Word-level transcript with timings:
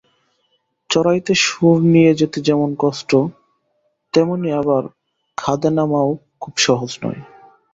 চড়াইতে 0.89 1.33
সুর 1.43 1.77
নিয়ে 1.93 2.11
যেতে 2.15 2.37
যেমন 2.41 2.69
কষ্ট, 2.79 3.11
তেমনি 4.13 4.49
আবার 4.51 4.83
খাদে 5.37 5.69
নামাও 5.77 6.09
খুব 6.41 6.53
সহজ 6.65 6.91
নয়। 7.03 7.21